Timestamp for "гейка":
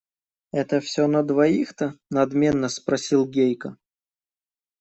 3.27-3.77